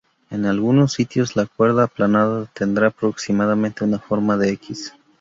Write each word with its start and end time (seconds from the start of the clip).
En 0.31 0.47
algunos 0.47 0.93
sitios, 0.93 1.35
la 1.35 1.45
cuerda 1.45 1.83
aplanada 1.83 2.47
tendrá 2.55 2.87
aproximadamente 2.87 3.83
una 3.83 3.99
forma 3.99 4.35
de 4.35 4.49
"X". 4.53 4.95